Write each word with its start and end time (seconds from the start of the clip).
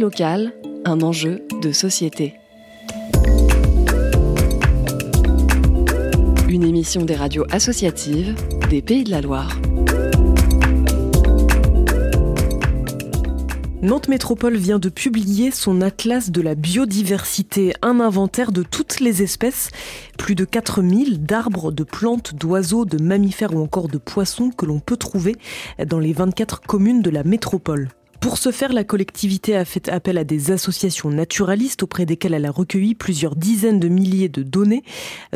Locale, 0.00 0.52
un 0.84 1.02
enjeu 1.02 1.42
de 1.62 1.70
société. 1.70 2.34
Une 6.48 6.64
émission 6.64 7.04
des 7.04 7.14
radios 7.14 7.44
associatives 7.50 8.34
des 8.70 8.82
Pays 8.82 9.04
de 9.04 9.10
la 9.10 9.20
Loire. 9.20 9.56
Nantes 13.80 14.08
Métropole 14.08 14.56
vient 14.56 14.80
de 14.80 14.88
publier 14.88 15.52
son 15.52 15.80
atlas 15.80 16.30
de 16.30 16.42
la 16.42 16.56
biodiversité, 16.56 17.72
un 17.80 18.00
inventaire 18.00 18.50
de 18.50 18.64
toutes 18.64 18.98
les 18.98 19.22
espèces, 19.22 19.70
plus 20.18 20.34
de 20.34 20.44
4000 20.44 21.22
d'arbres, 21.24 21.70
de 21.70 21.84
plantes, 21.84 22.34
d'oiseaux, 22.34 22.84
de 22.84 23.00
mammifères 23.00 23.54
ou 23.54 23.62
encore 23.62 23.86
de 23.86 23.98
poissons 23.98 24.50
que 24.50 24.66
l'on 24.66 24.80
peut 24.80 24.96
trouver 24.96 25.36
dans 25.86 26.00
les 26.00 26.12
24 26.12 26.62
communes 26.62 27.00
de 27.00 27.10
la 27.10 27.22
métropole. 27.22 27.88
Pour 28.20 28.36
ce 28.36 28.50
faire, 28.50 28.72
la 28.72 28.82
collectivité 28.82 29.56
a 29.56 29.64
fait 29.64 29.88
appel 29.88 30.18
à 30.18 30.24
des 30.24 30.50
associations 30.50 31.08
naturalistes 31.08 31.84
auprès 31.84 32.04
desquelles 32.04 32.34
elle 32.34 32.46
a 32.46 32.50
recueilli 32.50 32.96
plusieurs 32.96 33.36
dizaines 33.36 33.78
de 33.78 33.86
milliers 33.86 34.28
de 34.28 34.42
données. 34.42 34.82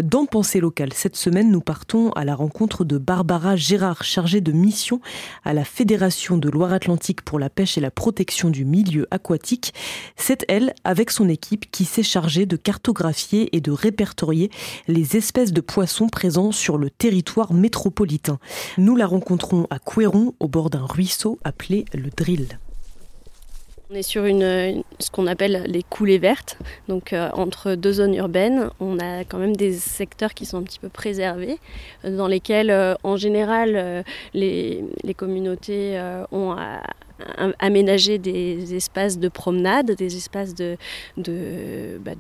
Dans 0.03 0.27
Pensée 0.27 0.59
locale, 0.59 0.93
cette 0.93 1.15
semaine, 1.15 1.51
nous 1.53 1.61
partons 1.61 2.11
à 2.11 2.25
la 2.25 2.35
rencontre 2.35 2.85
de 2.85 2.99
Barbara 2.99 3.55
Gérard, 3.55 4.03
chargée 4.03 4.41
de 4.41 4.51
mission 4.51 5.01
à 5.45 5.55
la 5.55 5.65
Fédération 5.65 6.37
de 6.37 6.51
Loire-Atlantique 6.51 7.23
pour 7.23 7.39
la 7.39 7.51
pêche 7.51 7.79
et 7.79 7.81
la 7.81 7.93
protection 7.93 8.51
du 8.51 8.65
milieu 8.65 9.07
aquatique. 9.13 9.75
C'est 10.17 10.45
elle, 10.49 10.75
avec 10.83 11.13
son 11.13 11.29
équipe, 11.29 11.71
qui 11.71 11.85
s'est 11.85 12.03
chargée 12.03 12.47
de 12.47 12.57
cartographier 12.57 13.57
et 13.57 13.61
de 13.61 13.71
répertorier 13.71 14.51
les 14.89 15.17
espèces 15.17 15.53
de 15.53 15.61
poissons 15.61 16.09
présents 16.09 16.51
sur 16.51 16.79
le 16.79 16.91
territoire 16.91 17.53
métropolitain. 17.53 18.41
Nous 18.77 18.97
la 18.97 19.07
rencontrons 19.07 19.69
à 19.71 19.79
Couéron, 19.79 20.35
au 20.41 20.49
bord 20.49 20.69
d'un 20.69 20.85
ruisseau 20.85 21.39
appelé 21.45 21.85
le 21.95 22.11
Drill. 22.11 22.59
On 23.93 23.95
est 23.95 24.03
sur 24.03 24.25
une, 24.25 24.83
ce 25.01 25.11
qu'on 25.11 25.27
appelle 25.27 25.65
les 25.67 25.83
coulées 25.83 26.17
vertes, 26.17 26.57
donc 26.89 27.13
euh, 27.13 27.29
entre 27.35 27.75
deux 27.75 27.93
zones 27.93 28.15
urbaines, 28.15 28.71
on 28.81 28.99
a 28.99 29.23
quand 29.25 29.37
même 29.37 29.55
des 29.55 29.75
secteurs 29.75 30.33
qui 30.33 30.47
sont 30.47 30.57
un 30.57 30.63
petit 30.63 30.79
peu 30.79 30.89
préservés, 30.89 31.59
euh, 32.07 32.17
dans 32.17 32.27
lesquels 32.27 32.71
euh, 32.71 32.95
en 33.03 33.19
général 33.19 34.03
les, 34.33 34.83
communautés 35.15 36.01
ont 36.31 36.57
aménagé 37.59 38.17
des 38.17 38.75
espaces 38.75 39.19
de 39.19 39.29
promenade, 39.29 39.91
des 39.91 40.17
espaces 40.17 40.55
de, 40.55 40.79
de, 41.19 42.01
bah. 42.03 42.13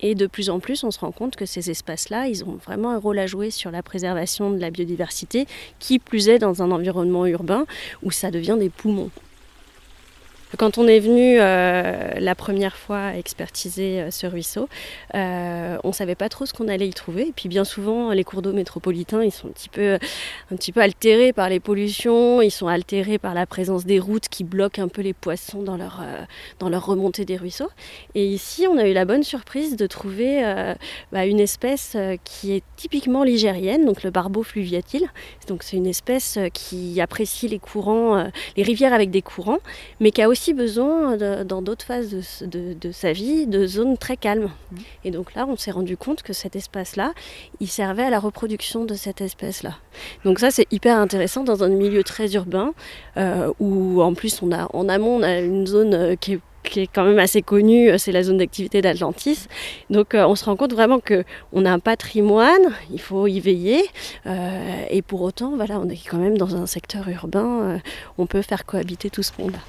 Et 0.00 0.14
de 0.16 0.26
plus 0.26 0.50
en 0.50 0.58
plus, 0.58 0.82
on 0.82 0.90
se 0.90 0.98
rend 0.98 1.12
compte 1.12 1.36
que 1.36 1.46
ces 1.46 1.70
espaces-là, 1.70 2.26
ils 2.26 2.44
ont 2.44 2.58
vraiment 2.66 2.90
un 2.90 2.98
rôle 2.98 3.20
à 3.20 3.28
jouer 3.28 3.52
sur 3.52 3.70
la 3.70 3.84
préservation 3.84 4.50
de 4.50 4.58
la 4.58 4.70
biodiversité, 4.70 5.46
qui 5.78 6.00
plus 6.00 6.28
est 6.28 6.40
dans 6.40 6.64
un 6.64 6.72
environnement 6.72 7.26
urbain 7.26 7.64
où 8.02 8.10
ça 8.10 8.32
devient 8.32 8.56
des 8.58 8.70
poumons. 8.70 9.10
Quand 10.56 10.78
on 10.78 10.86
est 10.86 11.00
venu 11.00 11.38
euh, 11.40 12.12
la 12.20 12.34
première 12.36 12.76
fois 12.76 13.16
expertiser 13.16 14.00
euh, 14.00 14.10
ce 14.12 14.28
ruisseau, 14.28 14.68
euh, 15.16 15.76
on 15.82 15.88
ne 15.88 15.92
savait 15.92 16.14
pas 16.14 16.28
trop 16.28 16.46
ce 16.46 16.54
qu'on 16.54 16.68
allait 16.68 16.86
y 16.86 16.94
trouver. 16.94 17.28
Et 17.28 17.32
puis 17.32 17.48
bien 17.48 17.64
souvent, 17.64 18.12
les 18.12 18.22
cours 18.22 18.42
d'eau 18.42 18.52
métropolitains, 18.52 19.24
ils 19.24 19.32
sont 19.32 19.48
un 19.48 19.50
petit, 19.50 19.68
peu, 19.68 19.98
un 20.52 20.56
petit 20.56 20.70
peu 20.70 20.80
altérés 20.80 21.32
par 21.32 21.48
les 21.48 21.58
pollutions, 21.58 22.40
ils 22.42 22.52
sont 22.52 22.68
altérés 22.68 23.18
par 23.18 23.34
la 23.34 23.44
présence 23.44 23.86
des 23.86 23.98
routes 23.98 24.28
qui 24.28 24.44
bloquent 24.44 24.80
un 24.80 24.86
peu 24.86 25.02
les 25.02 25.14
poissons 25.14 25.62
dans 25.62 25.76
leur, 25.76 26.00
dans 26.60 26.68
leur 26.68 26.86
remontée 26.86 27.24
des 27.24 27.36
ruisseaux. 27.36 27.70
Et 28.14 28.24
ici, 28.24 28.68
on 28.70 28.78
a 28.78 28.86
eu 28.86 28.92
la 28.92 29.04
bonne 29.04 29.24
surprise 29.24 29.76
de 29.76 29.86
trouver 29.88 30.42
bah, 31.10 31.26
une 31.26 31.40
espèce 31.40 31.96
qui 32.24 32.52
est 32.52 32.62
typiquement 32.76 33.24
ligérienne, 33.24 33.84
donc 33.84 34.04
le 34.04 34.10
barbeau 34.10 34.44
fluviatile. 34.44 35.08
Donc 35.48 35.64
c'est 35.64 35.76
une 35.76 35.86
espèce 35.86 36.38
qui 36.54 37.00
apprécie 37.00 37.48
les 37.48 37.58
courants, 37.58 38.30
les 38.56 38.62
rivières 38.62 38.92
avec 38.92 39.10
des 39.10 39.22
courants, 39.22 39.58
mais 40.00 40.12
qui 40.12 40.22
a 40.22 40.28
aussi 40.28 40.35
besoin, 40.54 41.16
dans 41.44 41.62
d'autres 41.62 41.84
phases 41.84 42.42
de, 42.42 42.92
sa 42.92 43.12
vie, 43.12 43.46
de 43.46 43.66
zones 43.66 43.96
très 43.96 44.16
calmes. 44.16 44.50
Mmh. 44.72 44.76
Et 45.04 45.10
donc 45.10 45.34
là, 45.34 45.46
on 45.48 45.56
s'est 45.56 45.70
rendu 45.70 45.96
compte 45.96 46.22
que 46.22 46.32
cet 46.32 46.56
espace-là, 46.56 47.12
il 47.60 47.68
servait 47.68 48.04
à 48.04 48.10
la 48.10 48.18
reproduction 48.18 48.84
de 48.84 48.94
cette 48.94 49.20
espèce-là. 49.20 49.74
Donc 50.24 50.38
ça, 50.38 50.50
c'est 50.50 50.66
hyper 50.70 50.98
intéressant 50.98 51.44
dans 51.44 51.64
un 51.64 51.68
milieu 51.68 52.02
très 52.02 52.34
urbain, 52.34 52.74
euh, 53.16 53.52
où 53.60 54.02
en 54.02 54.14
plus, 54.14 54.42
on 54.42 54.52
a, 54.52 54.68
en 54.72 54.88
amont, 54.88 55.16
on 55.16 55.22
a 55.22 55.38
une 55.38 55.66
zone 55.66 55.94
euh, 55.94 56.16
qui 56.16 56.34
est 56.34 56.40
qui 56.62 56.80
est 56.80 56.88
quand 56.92 57.04
même 57.04 57.20
assez 57.20 57.42
connue, 57.42 57.90
euh, 57.90 57.96
c'est 57.96 58.10
la 58.10 58.24
zone 58.24 58.38
d'activité 58.38 58.82
d'Atlantis. 58.82 59.46
Donc 59.88 60.14
on 60.14 60.34
se 60.34 60.44
rend 60.44 60.56
compte 60.56 60.72
vraiment 60.72 60.98
qu'on 60.98 61.64
a 61.64 61.70
un 61.70 61.78
patrimoine, 61.78 62.74
il 62.90 63.00
faut 63.00 63.28
y 63.28 63.38
veiller. 63.38 63.84
et 64.90 65.00
pour 65.02 65.22
autant, 65.22 65.54
voilà, 65.54 65.78
on 65.78 65.88
est 65.88 66.00
quand 66.10 66.18
même 66.18 66.36
dans 66.36 66.56
un 66.56 66.66
secteur 66.66 67.08
urbain, 67.08 67.80
on 68.18 68.26
peut 68.26 68.42
faire 68.42 68.66
cohabiter 68.66 69.10
tout 69.10 69.22
ce 69.22 69.30
monde-là. 69.38 69.60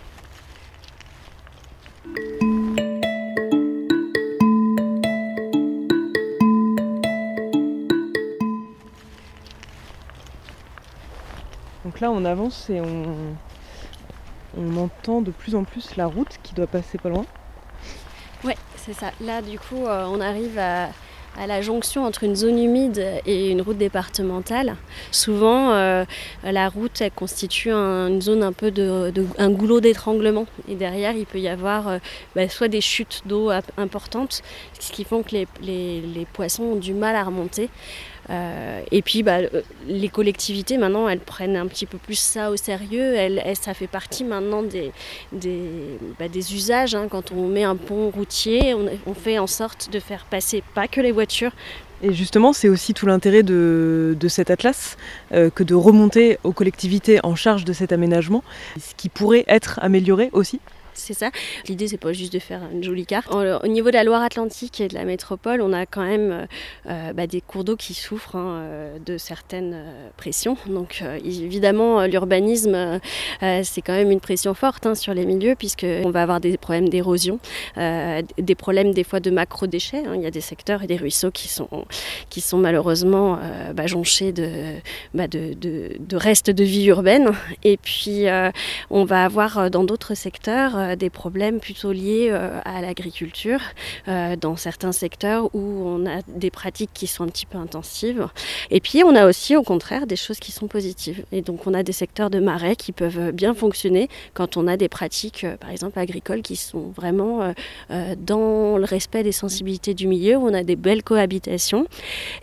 Donc 11.88 12.02
là, 12.02 12.12
on 12.12 12.26
avance 12.26 12.70
et 12.70 12.82
on, 12.82 13.38
on 14.58 14.76
entend 14.76 15.22
de 15.22 15.32
plus 15.32 15.56
en 15.56 15.64
plus 15.64 15.96
la 15.96 16.06
route 16.06 16.38
qui 16.44 16.54
doit 16.54 16.68
passer 16.68 16.98
pas 16.98 17.08
loin. 17.08 17.26
Ouais, 18.44 18.58
c'est 18.76 18.92
ça. 18.92 19.12
Là, 19.22 19.42
du 19.42 19.58
coup, 19.58 19.86
euh, 19.86 20.06
on 20.06 20.20
arrive 20.20 20.60
à, 20.60 20.90
à 21.38 21.48
la 21.48 21.62
jonction 21.62 22.06
entre 22.06 22.24
une 22.24 22.36
zone 22.36 22.60
humide 22.60 23.06
et 23.26 23.52
une 23.52 23.62
route 23.62 23.78
départementale. 23.78 24.76
Souvent, 25.12 25.72
euh, 25.72 26.06
la 26.44 26.70
route 26.70 27.04
constitue 27.16 27.72
une 27.72 28.22
zone 28.22 28.44
un 28.44 28.54
peu 28.54 28.72
de, 28.72 29.14
un 29.38 29.50
goulot 29.50 29.80
d'étranglement. 29.80 30.46
Et 30.68 30.76
derrière, 30.76 31.14
il 31.16 31.26
peut 31.26 31.40
y 31.40 31.48
avoir 31.48 31.88
euh, 31.88 31.98
bah, 32.36 32.50
soit 32.50 32.68
des 32.68 32.82
chutes 32.82 33.22
d'eau 33.26 33.52
importantes, 33.78 34.42
ce 34.80 34.92
qui 34.92 35.04
font 35.04 35.24
que 35.24 35.32
les, 35.32 35.48
les 35.62 36.26
poissons 36.34 36.64
ont 36.64 36.76
du 36.76 36.94
mal 36.94 37.16
à 37.16 37.24
remonter. 37.24 37.70
Euh, 38.30 38.82
et 38.92 39.02
puis 39.02 39.24
bah, 39.24 39.38
les 39.88 40.10
collectivités 40.10 40.78
maintenant 40.78 41.08
elles 41.08 41.20
prennent 41.20 41.56
un 41.56 41.66
petit 41.66 41.86
peu 41.86 41.98
plus 41.98 42.20
ça 42.20 42.52
au 42.52 42.58
sérieux, 42.58 43.16
elles, 43.16 43.42
ça 43.56 43.74
fait 43.74 43.88
partie 43.88 44.26
maintenant 44.26 44.64
des, 44.64 44.92
des, 45.32 45.62
bah, 46.20 46.28
des 46.28 46.54
usages. 46.54 46.94
Hein. 46.94 47.08
Quand 47.10 47.32
on 47.32 47.48
met 47.48 47.64
un 47.64 47.78
pont 47.78 48.10
routier, 48.10 48.74
on, 48.74 49.14
fait 49.14 49.40
en 49.40 49.48
sorte 49.48 49.90
de 49.92 50.00
faire 50.00 50.26
passer 50.26 50.62
pas 50.76 50.88
que 50.88 51.02
les 51.02 51.12
et 52.04 52.14
justement, 52.14 52.54
c'est 52.54 52.70
aussi 52.70 52.94
tout 52.94 53.08
l'intérêt 53.08 53.44
de, 53.44 54.16
de, 54.20 54.28
cet 54.28 54.52
atlas 54.52 54.98
euh, 55.34 55.50
que 55.50 55.64
de 55.64 55.74
remonter 55.74 56.38
aux 56.44 56.52
collectivités 56.52 57.20
en 57.24 57.36
charge 57.36 57.66
de 57.66 57.74
cet 57.74 57.92
aménagement, 57.92 58.44
ce 58.80 58.94
qui 58.96 59.10
pourrait 59.10 59.46
être 59.48 59.80
amélioré 59.82 60.30
aussi 60.34 60.60
c'est 60.98 61.14
ça? 61.14 61.30
L'idée, 61.68 61.88
c'est 61.88 61.98
pas 61.98 62.14
juste 62.14 62.34
de 62.34 62.40
faire 62.40 62.62
une 62.72 62.84
jolie 62.84 63.06
carte. 63.06 63.34
Au 63.34 63.68
niveau 63.68 63.90
de 63.90 63.94
la 63.94 64.04
Loire-Atlantique 64.04 64.82
et 64.82 64.88
de 64.88 64.94
la 64.94 65.06
métropole, 65.06 65.62
on 65.62 65.74
a 65.74 65.86
quand 65.86 66.04
même 66.04 66.32
euh, 66.32 66.46
euh, 66.90 67.14
bah, 67.14 67.28
des 67.28 67.42
cours 67.42 67.64
d'eau 67.64 67.76
qui 67.76 67.94
souffrent 67.94 68.36
hein, 68.36 68.62
euh, 68.62 68.98
de 69.06 69.18
certaines 69.18 69.84
pressions. 70.18 70.58
Donc, 70.68 71.04
évidemment, 71.24 72.06
l'urbanisme, 72.06 73.00
c'est 73.42 73.82
quand 73.82 73.94
même 73.94 74.12
une 74.12 74.20
pression 74.20 74.54
forte 74.54 74.86
hein, 74.86 74.96
sur 74.96 75.14
les 75.14 75.26
milieux, 75.26 75.56
puisqu'on 75.56 76.10
va 76.10 76.24
avoir 76.24 76.40
des 76.40 76.58
problèmes 76.58 76.90
d'érosion, 76.90 77.40
des 77.76 78.56
problèmes 78.56 78.94
des 78.94 79.04
fois 79.04 79.20
de 79.20 79.30
macro-déchets. 79.30 80.04
Hein. 80.06 80.14
Il 80.16 80.22
y 80.22 80.26
a 80.26 80.32
des 80.32 80.42
secteurs 80.42 80.84
et 80.84 80.88
des 80.88 80.98
ruisseaux 80.98 81.32
qui 81.32 81.48
sont, 81.48 81.70
qui 82.30 82.42
sont 82.42 82.58
malheureusement 82.58 83.40
bah, 83.74 83.88
jonchés 83.88 84.34
bah, 85.14 85.28
de, 85.28 85.98
restes 86.14 86.50
de 86.50 86.64
vie 86.64 86.86
urbaine. 86.86 87.32
Et 87.64 87.78
puis, 87.78 88.26
on 88.90 89.06
va 89.06 89.26
avoir 89.26 89.70
dans 89.70 89.84
d'autres 89.84 90.16
secteurs 90.16 90.87
euh, 90.88 90.96
des 90.96 91.10
problèmes 91.10 91.60
plutôt 91.60 91.92
liés 91.92 92.30
euh, 92.32 92.60
à 92.66 92.82
l'agriculture 92.82 93.60
euh, 94.08 94.36
dans 94.36 94.56
certains 94.56 94.92
secteurs 94.92 95.54
où 95.54 95.60
on 95.60 96.06
a 96.06 96.22
des 96.28 96.52
pratiques 96.52 96.92
qui 96.94 97.08
sont 97.08 97.24
un 97.24 97.28
petit 97.28 97.46
peu 97.46 97.58
intensives. 97.58 98.28
Et 98.72 98.80
puis 98.80 99.04
on 99.04 99.16
a 99.16 99.28
aussi 99.28 99.56
au 99.56 99.64
contraire 99.64 100.08
des 100.08 100.16
choses 100.16 100.40
qui 100.40 100.52
sont 100.52 100.68
positives. 100.68 101.24
Et 101.32 101.42
donc 101.42 101.68
on 101.68 101.74
a 101.74 101.84
des 101.84 101.92
secteurs 101.92 102.30
de 102.30 102.40
marais 102.40 102.76
qui 102.76 102.92
peuvent 102.92 103.32
bien 103.32 103.54
fonctionner 103.54 104.10
quand 104.34 104.58
on 104.58 104.68
a 104.68 104.78
des 104.78 104.90
pratiques, 104.90 105.46
par 105.60 105.70
exemple 105.70 106.00
agricoles, 106.00 106.42
qui 106.42 106.56
sont 106.56 106.92
vraiment 106.96 107.54
dans 108.18 108.78
le 108.78 108.86
respect 108.86 109.24
des 109.24 109.32
sensibilités 109.32 109.94
du 109.94 110.08
milieu, 110.08 110.38
où 110.38 110.48
on 110.48 110.54
a 110.54 110.64
des 110.64 110.76
belles 110.76 111.04
cohabitations. 111.04 111.86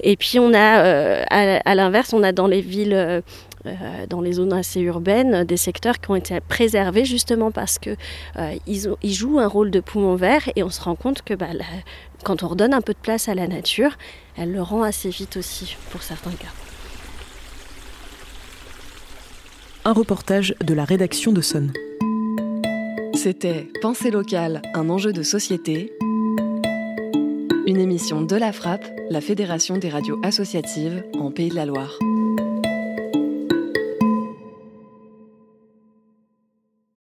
Et 0.01 0.17
puis 0.17 0.39
on 0.39 0.53
a, 0.55 1.25
à 1.29 1.75
l'inverse, 1.75 2.13
on 2.13 2.23
a 2.23 2.33
dans 2.33 2.47
les 2.47 2.61
villes 2.61 3.23
euh, 3.67 4.07
dans 4.09 4.21
les 4.21 4.33
zones 4.33 4.53
assez 4.53 4.81
urbaines, 4.81 5.45
des 5.45 5.57
secteurs 5.57 6.01
qui 6.01 6.11
ont 6.11 6.17
été 6.17 6.39
préservés 6.41 7.05
justement 7.05 7.51
parce 7.51 7.79
qu'ils 7.79 7.97
euh, 8.37 8.57
ils 8.67 9.13
jouent 9.13 9.39
un 9.39 9.47
rôle 9.47 9.71
de 9.71 9.81
poumon 9.81 10.17
vert 10.17 10.49
et 10.57 10.63
on 10.63 10.71
se 10.71 10.83
rend 10.83 10.95
compte 10.95 11.23
que 11.23 11.35
bah, 11.35 11.49
quand 12.25 12.43
on 12.43 12.49
redonne 12.49 12.75
un 12.75 12.81
peu 12.81 12.93
de 12.93 12.99
place 12.99 13.29
à 13.29 13.35
la 13.35 13.47
nature, 13.47 13.97
elle 14.37 14.53
le 14.53 14.63
rend 14.63 14.83
assez 14.83 15.09
vite 15.09 15.37
aussi 15.37 15.77
pour 15.91 16.03
certains 16.03 16.33
cas. 16.33 16.49
Un 19.87 19.93
reportage 19.93 20.55
de 20.65 20.75
la 20.75 20.85
rédaction 20.85 21.33
de 21.33 21.41
Sonne. 21.41 21.73
C'était 23.15 23.69
Pensée 23.81 24.11
locale, 24.11 24.63
un 24.75 24.91
enjeu 24.91 25.13
de 25.13 25.23
société. 25.23 25.93
Une 27.67 27.79
émission 27.79 28.23
de 28.23 28.37
la 28.37 28.53
Frappe, 28.53 28.87
la 29.09 29.21
Fédération 29.21 29.77
des 29.79 29.89
radios 29.89 30.21
associatives 30.23 31.05
en 31.19 31.31
Pays 31.31 31.49
de 31.49 31.55
la 31.55 31.67
Loire. 31.67 31.99